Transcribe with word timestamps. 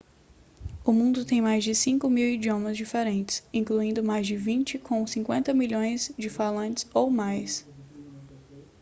o 0.83 0.91
mundo 0.91 1.23
tem 1.23 1.41
mais 1.43 1.63
de 1.63 1.73
5.000 1.73 2.33
idiomas 2.33 2.75
diferentes 2.75 3.43
incluindo 3.53 4.03
mais 4.03 4.25
de 4.25 4.35
vinte 4.35 4.79
com 4.79 5.05
50 5.05 5.53
milhões 5.53 6.11
de 6.17 6.27
falantes 6.27 6.87
ou 6.91 7.11
mais 7.11 7.67